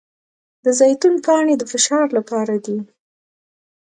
[0.63, 2.77] د زیتون پاڼې د فشار لپاره دي.